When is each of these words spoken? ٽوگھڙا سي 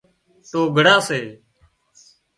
ٽوگھڙا 0.49 0.95
سي 1.07 1.21